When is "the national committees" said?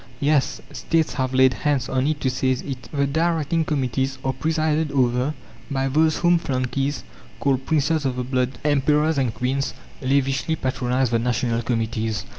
11.11-12.25